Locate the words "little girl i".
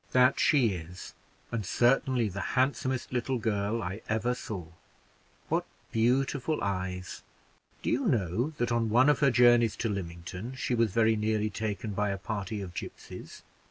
3.13-4.01